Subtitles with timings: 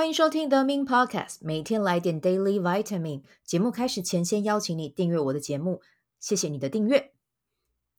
[0.00, 3.22] 欢迎收听 The Min Podcast，每天来点 Daily Vitamin。
[3.44, 5.82] 节目开始前，先邀请你订阅我的节目，
[6.18, 7.12] 谢谢你的订阅。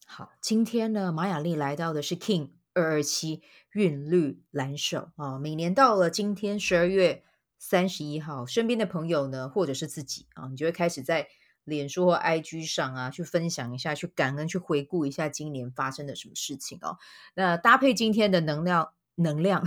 [0.08, 5.38] 好，今天呢，马雅丽来到的是 King 二二七韵律蓝手啊。
[5.38, 7.24] 每年到了今天十二月
[7.60, 11.28] 三十一号，身边的朋友呢，或者是自己啊，你就会开始在
[11.66, 16.98] 脸书或 IG 上啊，去分享一下，去感恩，去回顾一下今年发生的什么事情哦。
[17.36, 19.64] 那搭配今天的能量，能量。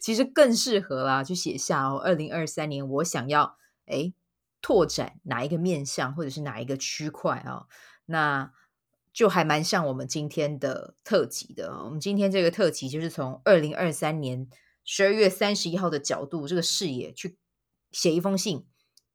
[0.00, 1.98] 其实更适合啦，就写下哦。
[1.98, 3.56] 二零二三年，我想要
[3.86, 4.14] 诶
[4.62, 7.66] 拓展哪一个面向，或者是哪一个区块啊、
[8.06, 8.52] 那
[9.12, 11.84] 就还蛮像我们今天的特辑的。
[11.84, 14.48] 我们今天这个特辑就是从二零二三年
[14.84, 17.36] 十二月三十一号的角度，这个视野去
[17.90, 18.66] 写一封信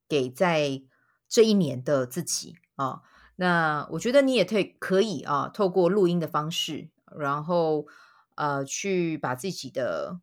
[0.07, 0.83] 给在
[1.27, 3.01] 这一年的自己啊、
[3.37, 7.87] 那我觉得你也可以可以啊，透过录音的方式，然后
[8.35, 10.19] 呃，去把自己的。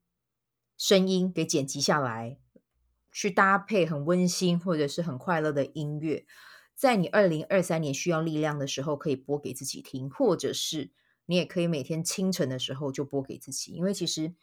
[0.77, 2.39] 声音给剪辑下来，
[3.11, 6.27] 去搭配很温馨或者是很快乐的音乐，
[6.75, 10.91] 在你二零二三年需要力量的时候，可以播给自己听，或者是
[11.25, 14.35] 你也可以每天清晨的时候就播给自己，因为其实，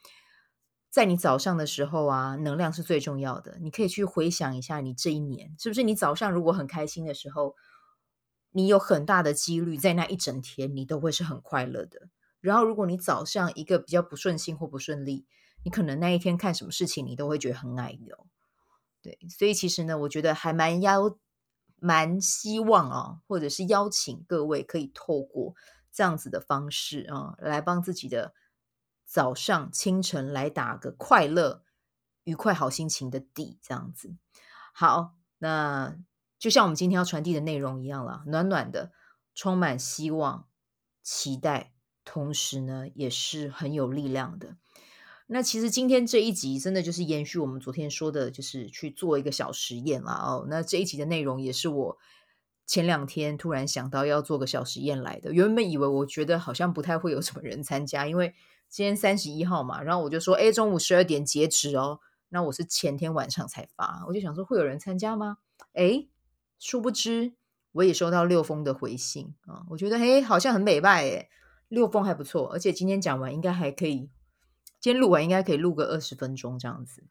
[0.90, 3.58] 在你早上的时候啊，能量是最重要的。
[3.62, 7.56] 你可以去回想一下，你这一年是不是你早上如果很开心的时候，
[8.52, 12.10] 你有很大的几率在那一整天你都会是很快乐的。
[12.42, 15.26] 然后，如果你早上一个比较不顺心或不顺利，
[15.64, 18.28] 你可能那一天看什么事情，你都会觉得很矮哟。
[19.02, 21.18] 对，所以其实呢，我觉得还蛮邀，
[21.76, 25.56] 蛮希望啊，或者是邀请各位可以透过
[25.92, 28.34] 这样子的方式啊，来帮自己的
[29.06, 31.64] 早上清晨来打个快乐、
[32.24, 34.16] 愉快、好心情的底，这样子。
[34.74, 35.98] 好，那
[36.40, 38.92] 就像我们今天要传递的内容一样了，暖暖的，
[39.36, 40.48] 充满希望、
[41.02, 41.74] 期待，
[42.06, 44.56] 同时呢，也是很有力量的。
[45.28, 50.14] 那其实今天这一集真的就是延续我们昨天说的，就是去做一个小实验啦。
[50.14, 50.46] 哦。
[50.50, 51.98] 那这一集的内容也是我
[52.68, 55.34] 前两天突然想到要做个小实验来的。
[55.34, 58.34] 原本以为我觉得好像不太会有什么人参加，因为
[58.70, 62.00] 今天三十一号嘛，然后我就说，哎，中午十二点截止哦。
[62.30, 65.38] 那我是前天晚上才发，我就想说会有人参加吗？
[65.74, 66.08] 哎，
[66.60, 67.34] 殊不知
[67.74, 69.64] 我也收到六封的回信啊。
[69.70, 71.30] 我觉得哎，好像很美拜哎，
[71.70, 74.10] 六封还不错，而且今天讲完应该还可以。
[74.84, 77.06] 今天录完应该可以录个二十分钟这样子，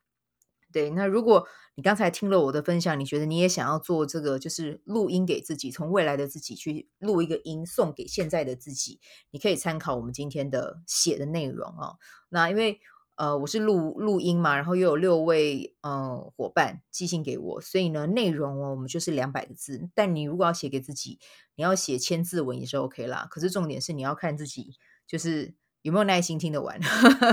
[0.71, 0.91] 对。
[0.91, 9.01] 那如果你刚才听了我的分享，你觉得你也想要做这个，就是录音给自己，从未来的自己去录一个音送给现在的自己，
[9.31, 11.95] 你可以参考我们今天的写的内容啊。
[12.29, 12.79] 那因为
[13.17, 19.89] 呃我是录录音嘛，然后又有六位呃伙伴寄信给我，所以呢内容哦我们就是两百个字。
[19.95, 21.19] 但你如果要写给自己，
[21.55, 23.27] 你要写千字文也是 OK 啦。
[23.31, 25.55] 可是重点是你要看自己就是。
[25.83, 26.81] 有没有耐心听得完？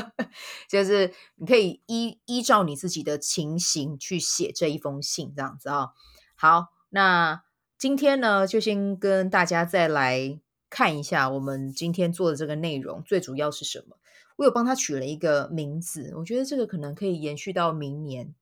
[0.67, 5.89] 就是你可以依依照你自己的情形去写这一封信，这样子啊、
[6.35, 7.43] 好，那
[7.77, 10.39] 今天呢，就先跟大家再来
[10.69, 13.97] 看一下我们今天做的这个内容，最主要是什么？
[14.37, 18.33] 我有帮他取了一个名字，我觉得这个可能可以延续到明年、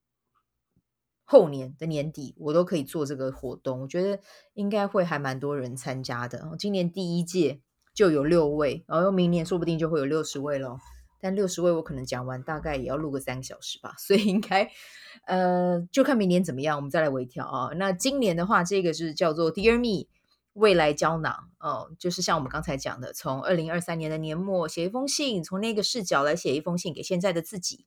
[1.24, 3.82] 后年的年底，我都可以做这个活动。
[3.82, 4.20] 我觉得
[4.54, 6.54] 应该会还蛮多人参加的。
[6.58, 7.60] 今年第一届。
[7.98, 10.78] 就有六位，然后明年说不定就会有六十位咯。
[11.20, 14.70] 但六十位我可能讲完大概也要录个三个小时吧， 所以应该
[15.26, 17.70] 呃就看明年怎么样，我们再来微调啊。
[17.74, 20.06] 那今年的话，这个是叫做 Dear Me
[20.52, 27.84] 未来胶囊哦，就是像我们刚才讲的，从二零二三年的年末写一封信，从那个视角来写一封信给现在的自己。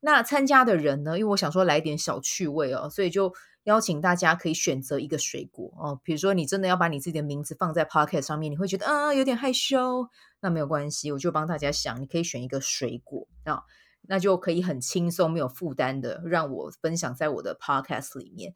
[0.00, 3.32] 那参加的人呢，因为我想说来点小趣味哦，所以就。
[3.64, 10.08] 邀请大家可以选择一个水果哦，比如说你真的要把你自己的名字放在 Podcast 上面，你会觉得啊有点害羞，
[10.40, 13.62] 那没有关系，我就帮大家想，你可以选一个水果啊，
[14.02, 18.54] 那就可以很轻松没有负担的让我分享在我的 Podcast 里面。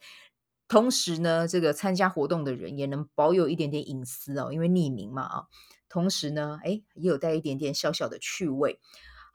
[0.69, 5.45] 同时呢，这个参加活动的人也能保有一点点隐私哦，因为匿名嘛啊。
[5.89, 8.79] 同时呢，诶，也有带一点点小小的趣味。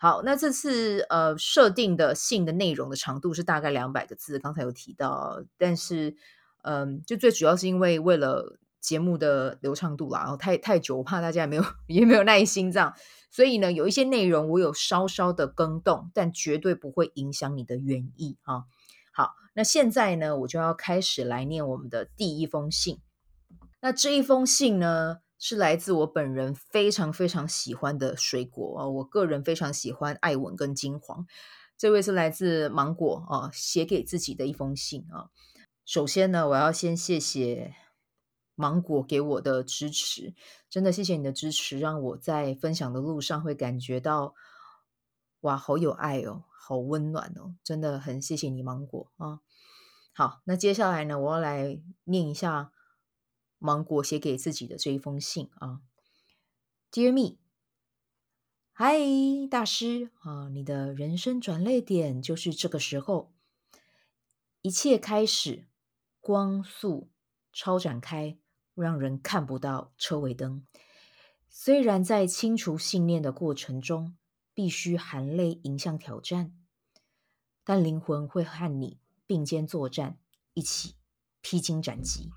[0.03, 6.13] 好，那这次呃设定的信的内容的长度是大概两百个字，刚才有提到，但是
[6.63, 12.93] 嗯、就最主要是因为为了节目的流畅度啦，然后太太久，我怕大家也没有 也没有耐心这样，
[13.31, 18.63] 所以呢，有一些内容我有稍稍的更动，但绝对不会影响你的原意啊。
[19.13, 22.99] 好，那现在呢，我就要开始来念我们的第一封信。
[23.79, 28.87] 那这一封信呢，是来自我本人非常非常喜欢的水果啊！
[28.87, 31.27] 我个人非常喜欢爱文跟金黄。
[31.77, 35.31] 这位是来自芒果啊，写给自己的一封信啊。
[35.83, 37.75] 首先呢，我要先谢谢
[38.55, 40.33] 芒果给我的支持，
[40.69, 44.35] 真的谢谢你的支持，让我在分享的路上会感觉到
[45.41, 49.41] 哇，好有爱哦，好温暖哦，真的很谢谢你，芒果啊。
[50.13, 52.71] 好，那接下来呢，我要来念一下
[53.63, 55.79] 芒果写给自己的这一封信啊。
[56.91, 57.37] Dear me，
[58.73, 58.99] 嗨，
[59.49, 63.31] 大师啊，你的人生转捩点就是这个时候，
[64.61, 65.65] 一切开始，
[66.19, 67.09] 光速
[67.53, 68.37] 超展开，
[68.75, 70.67] 让人看不到车尾灯。
[71.47, 74.17] 虽然在清除信念的过程中，
[74.53, 76.53] 必须含泪迎向挑战，
[77.63, 80.19] 但灵魂会和你并肩作战，
[80.53, 80.95] 一起
[81.39, 82.33] 披荆斩棘。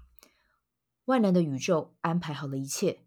[1.06, 3.04] 万能的宇宙安排好了一切，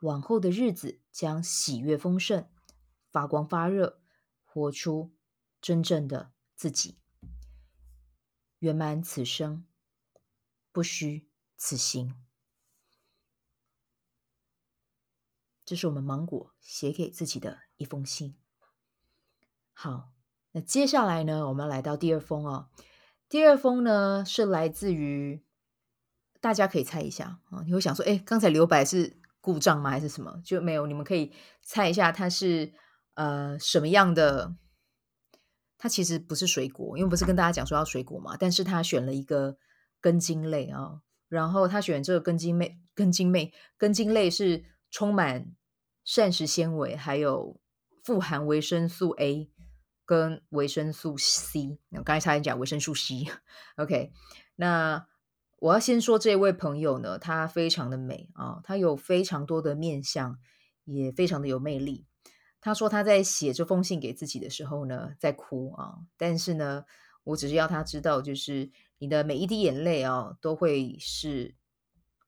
[0.00, 2.48] 往后的日子将喜悦丰盛，
[3.10, 4.00] 发光发热，
[4.44, 5.14] 活出
[5.60, 6.98] 真正的自己，
[8.58, 9.66] 圆满此生，
[10.72, 12.14] 不虚此行。
[15.64, 18.36] 这是我们芒果写给自己的一封信。
[19.74, 20.12] 好，
[20.52, 22.70] 那接下来呢，我们来到第二封哦。
[23.28, 25.44] 第二封呢是来自于，
[26.40, 27.62] 大家可以猜一下啊。
[27.66, 29.90] 你会想说，哎，刚才留白是故障吗？
[29.90, 30.40] 还是什么？
[30.44, 30.86] 就没有？
[30.86, 32.72] 你们可以猜一下，它是
[33.14, 34.54] 呃什么样的？
[35.78, 38.36] 它其实不是水果，因为不是跟大家讲说要水果嘛。
[38.38, 39.56] 但是他选了一个
[40.00, 44.64] 根茎类啊，然后他选这个根茎类，根茎类，根茎类是。
[44.88, 45.52] 充满
[46.04, 47.60] 膳食纤维，还有
[48.04, 49.50] 富含维生素 A
[50.06, 51.80] 跟维生素 C。
[51.90, 53.26] 我刚才差点讲维生素 C。
[53.76, 54.12] OK，
[54.54, 55.06] 那
[55.58, 60.38] 我要先说这位朋友呢，她非常的美啊，她有非常多的面相，
[60.84, 62.04] 也非常的有魅力。
[62.60, 66.84] 她说她在写这封信给自己的时候呢，在哭啊，但是呢，
[67.24, 71.54] 我只是要她知道，就是你的每一滴眼泪啊，都会是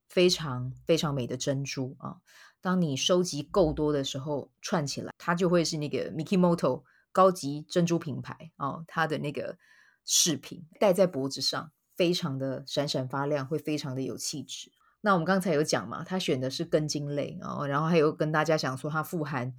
[0.09, 2.17] 非常非常美的珍珠啊。
[2.61, 6.83] 当你收集够多的时候，串起来，它就会是那个 Mikimoto
[7.13, 9.59] 高级珍珠品牌哦，它的那个
[10.05, 14.73] 饰品戴在脖子上，非常的闪闪发亮，会非常的有气质。
[15.03, 19.55] 那我们刚才有讲嘛，他选的是根茎类哦，然后还有跟大家讲说它富含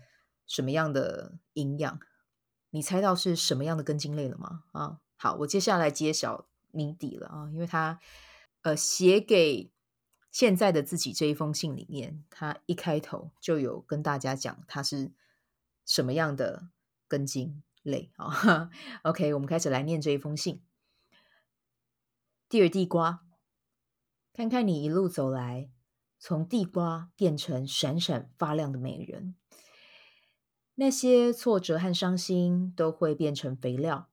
[0.48, 2.00] 什么样的营养，
[2.72, 4.64] 你猜到是什么样的根茎类了吗？
[4.72, 8.00] 啊，好，我接下来揭晓谜底了啊，因为他
[8.64, 9.72] 呃写给。
[10.32, 15.12] 现在的自己这一封信里面，他一开头就有跟大家讲他是
[15.88, 16.70] 什么样的
[17.08, 18.70] 根茎类啊。
[19.02, 20.62] OK，我们开始来念这一封信。
[22.50, 23.24] Dear 地瓜，
[24.34, 25.70] 看看你一路走来，
[26.18, 29.36] 从地瓜变成闪闪发亮的美人，
[30.74, 34.10] 那些挫折和伤心都会变成肥料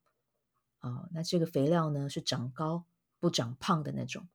[0.80, 1.08] 哦。
[1.14, 2.84] 那这个肥料呢，是长高
[3.18, 4.28] 不长胖的那种。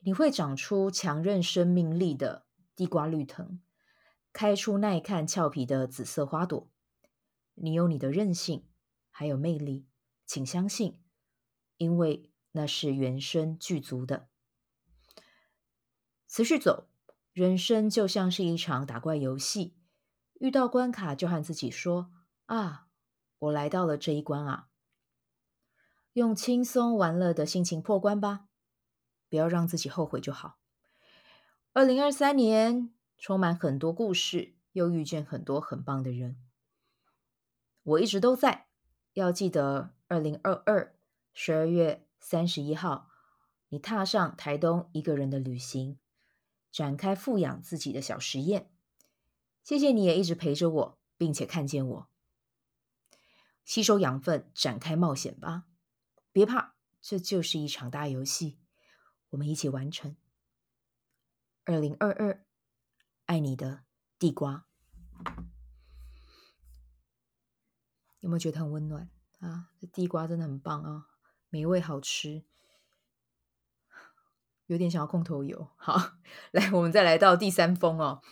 [0.00, 2.44] 你会长出强韧生命力的
[2.76, 3.58] 地瓜绿藤，
[4.34, 6.68] 开出耐看俏皮的紫色花朵。
[7.54, 8.66] 你有你的韧性，
[9.08, 9.86] 还有魅力，
[10.26, 11.00] 请相信，
[11.80, 14.28] 因为那是原生具足的。
[16.28, 16.90] 持续走，
[17.32, 19.78] 人生就像是一场打怪游戏，
[20.34, 22.12] 遇到关卡就和自己说
[22.44, 22.88] ：“啊，
[23.38, 24.68] 我来到了这一关啊！”
[26.12, 28.48] 用轻松玩乐的心情破关吧。
[29.30, 30.58] 不要让自己后悔就好。
[31.72, 36.36] 二零二三年充满很多故事，又遇见很多很棒的人。
[37.84, 38.66] 我一直都在，
[39.14, 40.94] 要记得二零二二
[41.32, 43.08] 十二月三十一号，
[43.68, 45.98] 你踏上台东一个人的旅行，
[46.70, 48.70] 展开富养自己的小实验。
[49.62, 52.10] 谢谢你也一直陪着我，并且看见我。
[53.64, 55.66] 吸收养分，展开冒险吧！
[56.32, 58.58] 别怕，这就是一场大游戏。
[59.28, 60.16] 我们一起完成。
[61.64, 62.44] 二零二二，
[63.26, 63.84] 爱你的
[64.18, 64.66] 地瓜，
[68.18, 69.08] 有没有觉得很温暖
[69.38, 69.70] 啊？
[69.78, 71.09] 这地瓜真的很棒啊，
[71.50, 72.42] 美味好吃，
[74.66, 75.68] 有点想要空投油。
[75.76, 76.12] 好，
[76.52, 78.22] 来，我们再来到第三封哦。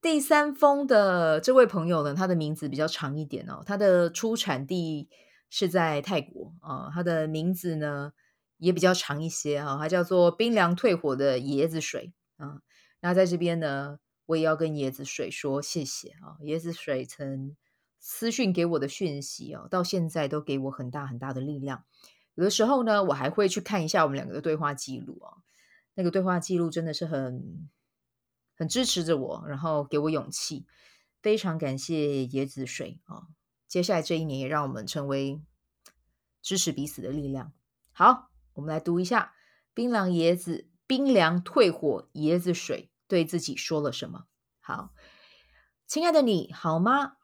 [0.00, 5.08] 第三封的这位朋友呢，他的名字比较长一点哦，他的出产地
[5.50, 8.12] 是在泰国啊，他的名字呢，
[8.58, 12.60] 也比较长一些哈，它叫做冰凉退火的椰子水啊。
[13.00, 16.38] 那在这边呢，我也要跟椰子水说谢谢啊。
[16.42, 17.56] 椰子水曾
[17.98, 21.84] 私讯给我的讯息哦，到现在都给我很大很大的力量。
[22.36, 25.42] 有的时候呢，我还会去看一下我们两个的对话记录啊。
[25.94, 27.68] 那个对话记录真的是很
[28.56, 30.64] 很支持着我，然后给我勇气。
[31.20, 33.26] 非常感谢椰子水啊！
[33.66, 35.42] 接下来这一年也让我们成为
[36.40, 37.52] 支持彼此的力量。
[37.90, 38.30] 好。
[38.56, 39.34] 我们来读一下
[39.74, 44.24] 冰凉椰子、冰凉退火椰子水对自己说了什么。
[44.60, 44.94] 好，
[45.86, 47.18] 亲爱的你好吗？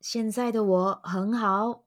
[0.00, 1.81] 现在的我很好。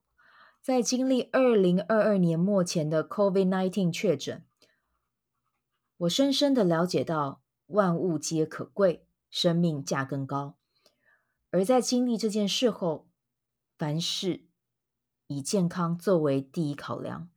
[0.66, 4.44] 在经历二零二二年末前的 COVID-19 确诊，
[5.96, 10.58] 我深深的了解到万物皆可贵，生命价更高。
[11.52, 13.08] 而在经历这件事后，
[13.78, 14.48] 凡事
[15.28, 17.30] 以健康作为第一考量，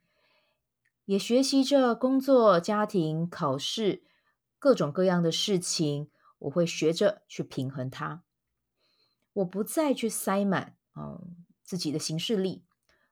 [1.04, 4.04] 也学习着工作、家庭、考试
[4.58, 8.24] 各种各样的事情，我会学着去平衡它。
[9.34, 12.64] 我不再去塞满嗯自己的行事历，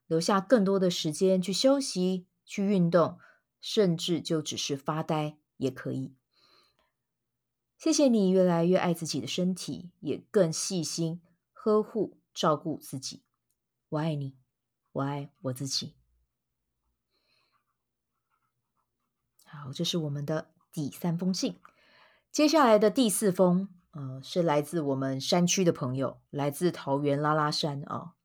[0.06, 3.18] 留下更多的时间去休息、去运动，
[3.60, 6.14] 甚至就只是发呆也可以。
[7.76, 11.20] 谢谢你越来越爱自己的身体，也更细心
[11.52, 13.22] 呵护照顾自己。
[13.90, 14.34] 我爱你，
[14.92, 15.94] 我爱我自己。
[19.44, 21.58] 好，这是我们的第三封信。
[22.32, 28.15] 接下来的第四封，呃，是来自我们山区的朋友，来自桃园拉拉山啊，哦。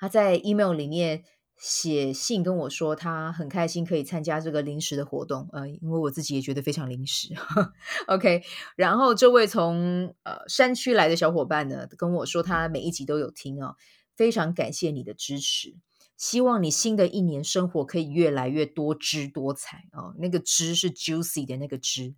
[0.00, 1.22] 他在 email 里面。
[1.62, 7.34] 写信跟我说，他很开心可以参加这个临时的活动，呃，因为我自己也觉得非常临时。
[8.08, 8.42] OK，
[8.76, 13.76] 然后这位从呃山区来的小伙伴呢，跟我说他每一集都有听哦，
[14.16, 15.76] 非常感谢你的支持，
[16.16, 20.14] 希望你新的一年生活可以越来越多姿多彩哦。
[20.16, 22.14] 那个汁是 juicy 的那个汁，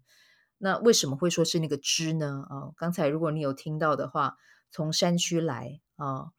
[0.58, 2.44] 那为什么会说是那个汁呢？
[2.48, 4.36] 哦，刚才如果你有听到的话，
[4.70, 6.32] 从山区来啊，哦，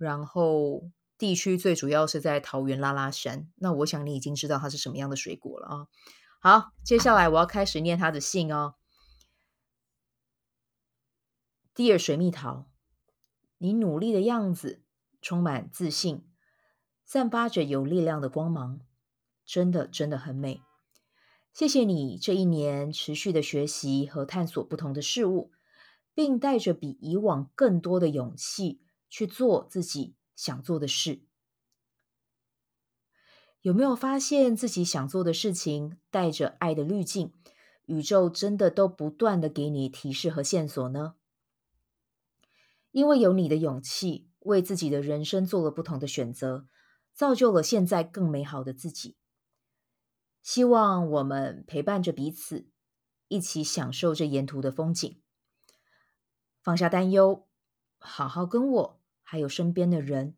[0.00, 0.90] 然后。
[1.20, 5.86] 地区最主要是在桃园拉拉山，那我想你已经知道它是什么样的水果了啊。
[6.40, 8.76] 好，接下来我要开始念他的信哦。
[11.74, 12.70] Dear 水蜜桃，
[13.58, 14.82] 你努力的样子
[15.20, 16.24] 充满自信，
[17.04, 18.80] 散发着有力量的光芒，
[19.44, 20.62] 真的真的很美。
[21.52, 25.52] 谢谢你这一年持续的学习和探索不同的事物，
[26.14, 28.80] 并带着比以往更多的勇气
[29.10, 31.20] 去做自己想做的事，
[33.60, 37.34] 有没有发现自己想做的事情带着爱的滤镜？
[37.86, 41.16] 宇宙真的都不断的给你提示和线索呢？
[42.92, 46.68] 因为有你的勇气，为自己的人生做了不同的选择，
[47.12, 49.16] 造就了现在更美好的自己。
[50.40, 52.70] 希望我们陪伴着彼此，
[53.26, 55.20] 一起享受这沿途的风景，
[56.62, 57.48] 放下担忧，
[57.98, 58.99] 好好跟我。
[59.30, 60.36] 还有身边的人，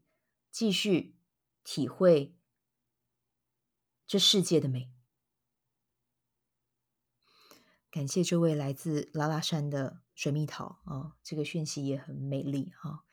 [0.51, 1.17] 继续
[1.65, 2.37] 体会
[4.07, 4.93] 这世界的美。
[7.91, 13.07] 感谢这位来自拉拉山的水蜜桃啊、这个讯息也很美丽哈、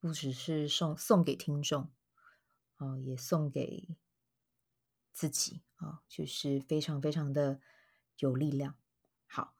[0.00, 1.92] 不只是送送给听众
[2.76, 3.98] 啊、也送给
[5.12, 7.60] 自己啊、就是非常非常的
[8.16, 8.78] 有力量。
[9.26, 9.54] 好，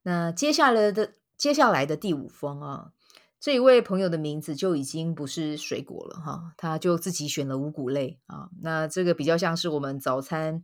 [0.00, 2.94] 那接下来的接下来的第五封啊。
[3.40, 8.50] 这一位朋友的名字就已经不是水果了哈，他就自己选了五谷类啊。
[8.60, 10.62] 那这个比较像是我们早餐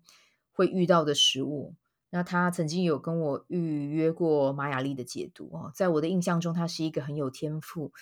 [0.52, 1.74] 会遇到的食物。
[2.10, 7.92] 那他曾经有跟我预约过马雅历的解读哦，在我的印象中，他是一个很有天赋、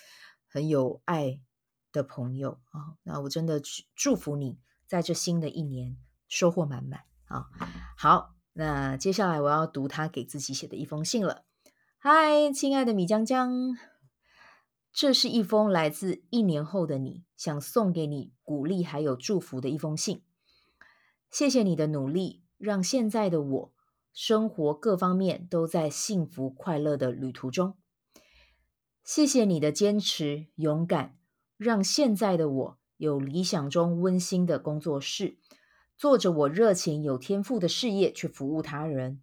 [0.47, 1.39] 很有爱
[1.93, 2.99] 的朋友啊。
[3.03, 3.61] 那我真的
[3.95, 5.95] 祝福你在这新的一年
[6.27, 7.47] 收获满满啊。
[7.97, 11.45] 好，那接下来我要读他给自己写的一封信了。
[11.97, 13.94] 嗨，亲爱的米江江。
[14.97, 20.21] 这是一封来自一年后的你，想送给你鼓励还有祝福的一封信。
[21.29, 23.73] 谢谢你的努力，让现在的我
[24.13, 27.75] 生活各方面都在幸福快乐的旅途中。
[29.03, 31.17] 谢谢你的坚持勇敢，
[31.57, 35.37] 让现在的我有理想中温馨的工作室，
[35.97, 39.19] 做着我热情有天赋的事业去服务他人，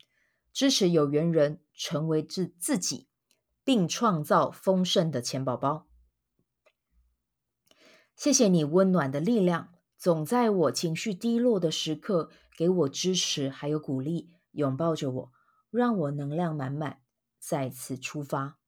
[0.53, 3.07] 支持有缘人成为自自己。
[3.65, 5.87] 并创造丰盛的钱宝宝。
[8.15, 15.33] 谢谢你温暖的力量，总在我情绪低落的时刻给我支持，还有鼓励，拥抱着我，
[15.71, 17.01] 让我能量满满，
[17.39, 18.59] 再次出发。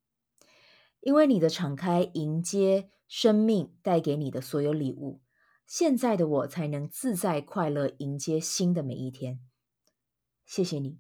[1.01, 5.21] 因为你的敞开迎接生命带给你的所有礼物，
[5.67, 9.41] 现在的我才能自在快乐迎接新的每一天。
[10.47, 10.99] 谢谢你。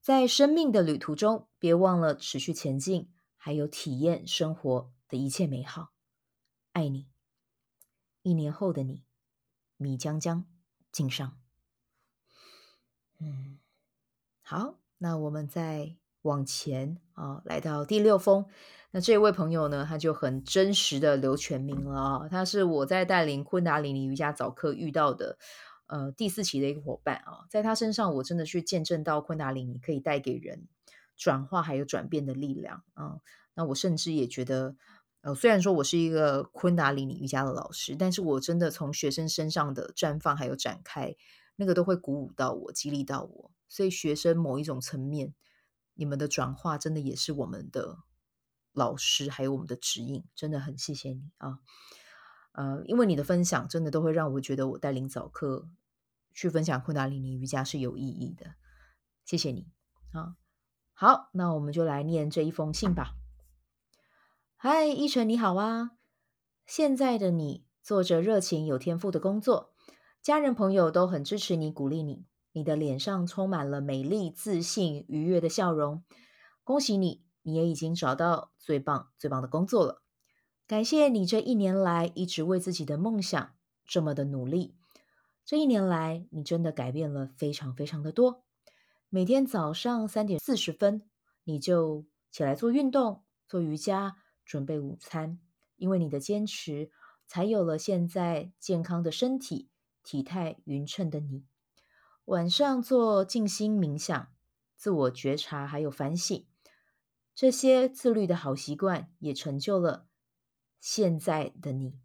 [0.00, 5.94] 在生命的旅途中，别忘了持续前进，还有体验生活的一切美好。
[6.72, 7.08] 爱你，
[8.20, 9.02] 一年后的你，
[9.78, 10.44] 米江江
[10.92, 11.38] 敬上。
[13.18, 13.58] 嗯，
[14.42, 18.44] 好，那我们再往前啊，来到第六封。
[18.90, 25.38] 那这位朋友呢，他就很真实的刘全名了啊，他是我在带领昆达里尼瑜伽早课遇到的。
[25.86, 30.68] 呃，第四期的一个伙伴啊，在他身上，我真的去见证到昆达里尼可以带给人
[31.16, 33.20] 转化还有转变的力量啊。
[33.54, 34.76] 那我甚至也觉得，
[35.20, 41.14] 呃，虽然说我是一个昆达里尼瑜伽的老师，但是我真的从学生身上的绽放还有展开，
[41.56, 43.50] 那个都会鼓舞到我，激励到我。
[43.68, 45.34] 所以学生某一种层面，
[45.94, 47.98] 你们的转化真的也是我们的
[48.72, 51.60] 老师，还有我们的指引，真的很谢谢你啊。
[52.52, 55.68] 呃，因为你的分享真的都会让我觉得我带领早课
[56.32, 58.54] 去分享昆达里尼瑜伽是有意义的，
[59.24, 59.68] 谢谢你
[60.12, 60.36] 啊。
[60.96, 63.16] 好，那我们就来念这一封信吧。
[64.54, 65.90] 嗨，依晨你好啊，
[66.64, 69.74] 现在的你做着热情有天赋的工作，
[70.22, 76.04] 家人朋友都很支持你，鼓励你，你的脸上充满了美丽、自信、愉悦的笑容。
[76.62, 80.00] 恭喜你，你也已经找到最棒、最棒的工作了。
[80.68, 83.50] 感谢你这一年来一直为自己的梦想
[83.84, 84.76] 这么的努力。
[85.44, 88.44] 这一年来，你真的改变了非常非常的多。
[89.14, 91.08] 每天早上三点四十分，
[91.44, 95.38] 你就起来做运动、做瑜伽、准备午餐。
[95.76, 96.90] 因为你的坚持，
[97.24, 99.70] 才有了现在健康的身体、
[100.02, 101.44] 体态匀称的你。
[102.24, 104.26] 晚上做静心冥想、
[104.74, 106.44] 自我觉察还有反省，
[107.36, 110.08] 这些自律的好习惯也成就了。
[110.80, 112.00] 现在的你，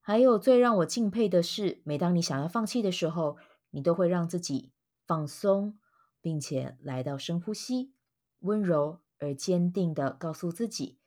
[0.00, 3.36] 还有最让我敬佩的是，每当你想要放弃的时候，
[3.70, 4.72] 你都会让自己
[5.06, 5.78] 放松，
[6.20, 7.94] 并且来到深呼吸，
[8.40, 10.98] 温柔而坚定地告诉自己，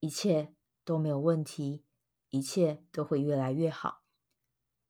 [0.00, 1.84] 一切都没有问题，
[2.30, 4.04] 一切都会越来越好，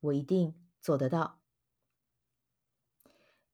[0.00, 1.40] 我一定做得到。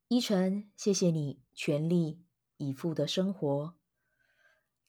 [0.08, 2.24] 依晨，谢谢你全力
[2.56, 3.74] 以赴的生活，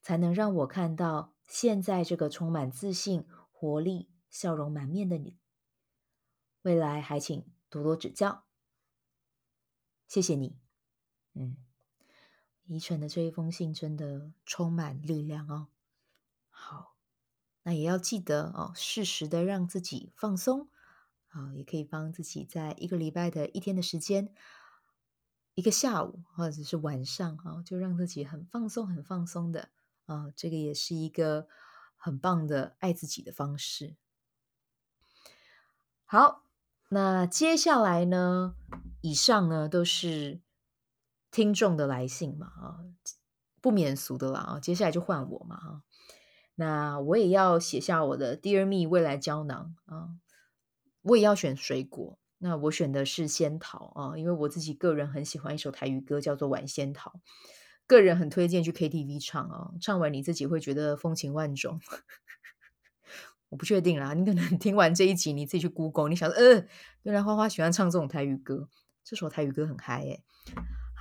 [0.01, 1.35] 才能让我看到。
[1.47, 5.37] 现在这个充满自信、活力、笑容满面的你，
[6.61, 8.45] 未来还请多多指教。
[10.07, 10.60] 谢谢你，
[11.33, 11.55] 嗯，
[12.65, 15.67] 依晨的这一封信真的充满力量哦。
[16.49, 16.95] 好，
[17.63, 20.67] 那也要记得哦，适时的让自己放松
[21.29, 24.33] 啊，也可以帮自己在一个礼拜的一天的时间，
[25.55, 29.69] 一个下午或者是晚上啊，就让自己很放松、很放松的。
[30.07, 31.47] 啊、哦，这个也是一个
[31.95, 33.95] 很棒的爱自己的方式。
[36.03, 36.43] 好，
[36.89, 38.55] 那接下来呢，
[38.99, 40.41] 以上呢都是
[41.31, 42.79] 听众的来信嘛，啊，
[43.61, 45.81] 不免俗的啦啊，接下来就换我嘛啊，
[46.55, 50.09] 那我也要写下我的 Dear Me 未来胶囊啊，
[51.03, 57.11] 我也要选水果，那我选的是仙桃啊，因为我自己个人很喜欢一首台语歌，叫做《晚仙桃》。
[57.87, 61.79] 个人很推荐去 KTV 唱哦，唱完你自己会觉得风情万种。
[63.49, 66.65] 我不确定啦，你可能听完这一集，你自己去 Google，你想，呃，
[67.03, 68.69] 原来花花喜欢唱这种台语歌，
[69.03, 70.23] 这首台语歌很嗨耶。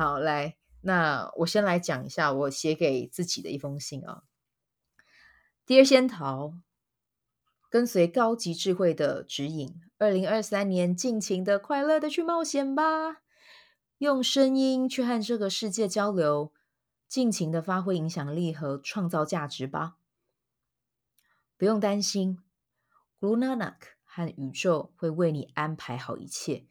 [0.01, 4.23] 好，来，那我先来讲一下我写给自己的一封信啊。
[5.67, 6.55] Dear 仙桃，
[7.69, 13.21] 跟随高级智慧的指引，二零二三年尽情的、快乐的去冒险吧，
[13.99, 16.55] 用声音去和这个世界交流。
[17.07, 19.99] 尽情的发挥影响力和创造价值吧，
[21.59, 22.43] 不用担心
[23.21, 26.65] ，Guru Nanak 和宇宙会为你安排好一切，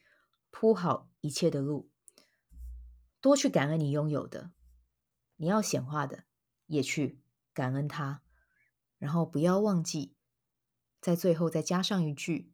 [0.49, 1.88] 铺好一切的路。
[3.21, 4.51] 多去感恩你拥有的，
[5.37, 6.25] 你要显化的，
[6.67, 7.21] 也去
[7.53, 8.21] 感恩它。
[8.97, 10.15] 然后不要忘记，
[10.99, 12.51] 在最后再加上一句，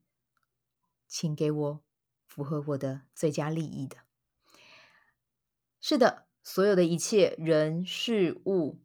[1.08, 1.84] 请给我
[2.26, 3.98] 符合我的最佳利益的。
[5.80, 6.26] 是的。
[6.48, 8.80] 所有的一切人事物、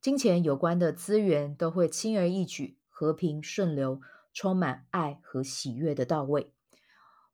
[0.00, 4.00] 金钱有关的资源都会轻而易举、和平顺流、
[4.32, 6.54] 充满爱和喜悦的到位。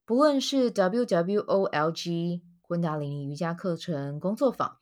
[0.05, 4.79] 不论是 WWOLG 温达里尼瑜伽课程工作坊、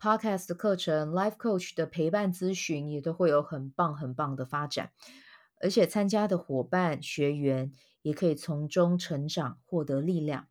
[0.00, 4.92] Podcast 课程、Life Coach 的陪伴咨询，也都会有很棒很棒的发展。
[5.60, 10.48] 而且参加的伙伴学员也可以从中成长，获得力量。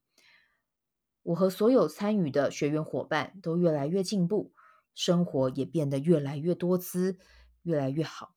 [1.23, 4.53] 我和所有参与的学员伙伴都越来越进步，
[4.93, 7.17] 生活也变得越来越多姿，
[7.63, 8.35] 越来越好。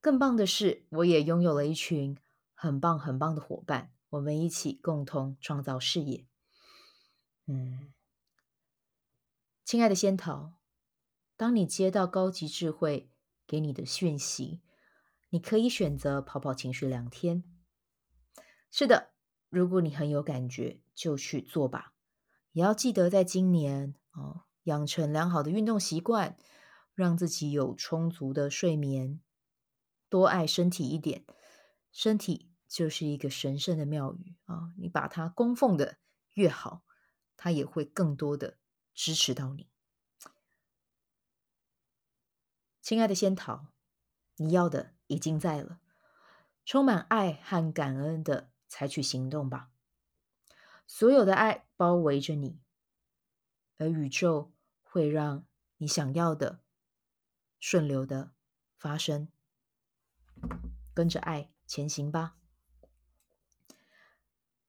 [0.00, 2.16] 更棒的是，我也拥有了一群
[2.54, 6.26] 很棒很棒的伙伴，我们一起共同创造事业。
[7.46, 7.92] 嗯，
[9.64, 10.54] 亲爱的仙桃，
[11.36, 13.10] 当你接到高级智慧
[13.46, 14.62] 给你的讯息，
[15.30, 17.44] 你可以选择跑跑情绪两天。
[18.70, 19.12] 是的。
[19.48, 21.94] 如果你很有感觉，就去做吧。
[22.50, 26.36] 也要记得在今年哦，养成良好的运动习惯，
[26.94, 29.20] 让自己有充足的睡眠，
[30.08, 31.24] 多爱身体一点。
[31.92, 35.98] 身体就是一个神圣的庙宇啊，你把它供奉的
[36.34, 36.82] 越好，
[37.36, 38.58] 他也会更多的
[38.94, 39.68] 支持到你。
[42.80, 43.66] 亲爱的仙桃，
[44.36, 45.80] 你要的已经在了，
[46.64, 49.70] 充满爱和感恩的采取行动吧。
[50.86, 52.60] 所有的爱包围着你，
[53.76, 55.44] 而宇宙会让
[55.78, 56.60] 你想要的
[57.58, 58.32] 顺流的
[58.76, 59.28] 发生。
[60.94, 62.36] 跟着爱前行吧。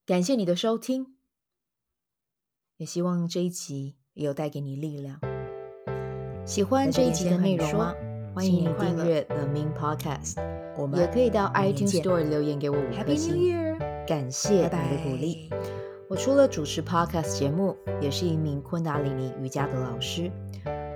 [0.06, 1.17] 感谢你的收听，
[2.78, 5.20] 也希望这一集也有带给你力量。
[6.46, 7.92] 喜欢这一集的内容吗？
[8.36, 10.36] 欢迎你订阅 The Min Podcast，
[10.78, 13.58] 我们也可以到 iTunes Store 留言给我五颗星。
[14.06, 15.50] 感谢你的鼓励。
[15.50, 15.68] Bye bye
[16.08, 20.32] 我除了主持 Podcast 节目，也是一名昆达里尼瑜伽的老师。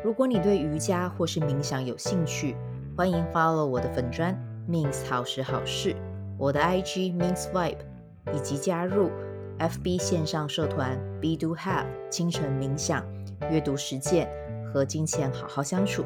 [0.04, 2.56] 如果你对瑜伽或是冥想有兴趣，
[2.96, 4.40] 欢迎 follow 我的粉砖
[4.70, 5.96] Means 好时好事，
[6.38, 7.80] 我的 IG Means Vibe，
[8.36, 9.10] 以及加入
[9.62, 13.06] FB 线上社团 Be Do Have 清晨冥想、
[13.52, 14.28] 阅读实践
[14.74, 16.04] 和金钱好好相处。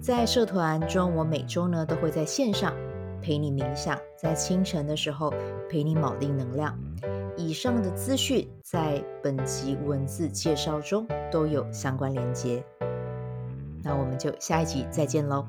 [0.00, 2.72] 在社团中，我每周呢都会在线上
[3.20, 5.34] 陪你冥想，在清晨的时候
[5.68, 6.78] 陪你锚定能量。
[7.36, 12.62] 以上的资讯在本集文字介绍中都有相关连接。
[13.82, 15.44] 那我们就下一集再见喽。